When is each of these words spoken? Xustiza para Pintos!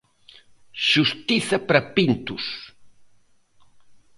Xustiza 0.89 1.57
para 1.67 1.87
Pintos! 1.95 2.45